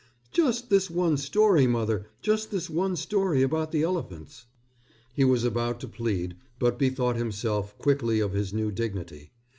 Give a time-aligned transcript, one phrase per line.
[0.31, 4.47] "Just this one story, mother, just this one story about the elephants."
[5.13, 9.29] He was about to plead, but bethought himself quickly of his new dignity.